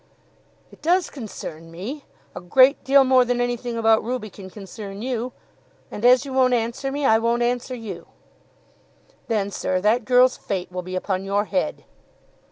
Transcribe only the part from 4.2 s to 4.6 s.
can